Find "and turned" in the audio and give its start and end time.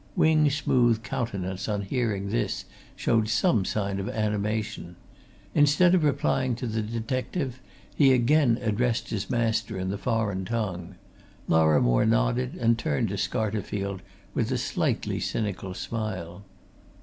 12.55-13.09